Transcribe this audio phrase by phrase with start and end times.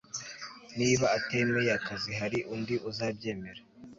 [0.77, 3.61] Niba atemeye akazi hari undi uzabyemera